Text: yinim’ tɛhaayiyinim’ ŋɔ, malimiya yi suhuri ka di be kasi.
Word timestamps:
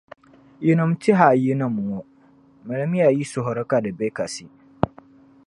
yinim’ 0.65 0.91
tɛhaayiyinim’ 1.01 1.75
ŋɔ, 1.89 1.99
malimiya 2.65 3.09
yi 3.17 3.23
suhuri 3.31 3.63
ka 3.69 3.77
di 3.83 3.91
be 3.97 4.07
kasi. 4.17 4.45